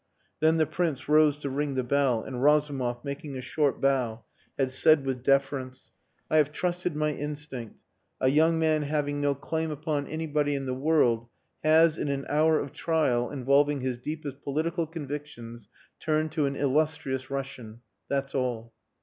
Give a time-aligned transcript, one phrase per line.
[0.39, 4.23] Then the Prince rose to ring the bell, and Razumov, making a short bow,
[4.57, 5.91] had said with deference
[6.27, 7.75] "I have trusted my instinct.
[8.19, 11.27] A young man having no claim upon anybody in the world
[11.63, 15.69] has in an hour of trial involving his deepest political convictions
[15.99, 18.73] turned to an illustrious Russian that's all."